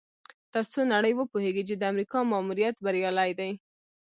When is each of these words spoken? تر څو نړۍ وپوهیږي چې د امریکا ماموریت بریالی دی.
تر 0.53 0.63
څو 0.71 0.81
نړۍ 0.93 1.13
وپوهیږي 1.15 1.63
چې 1.69 1.75
د 1.77 1.83
امریکا 1.91 2.17
ماموریت 2.31 2.75
بریالی 2.85 3.31
دی. 3.39 3.51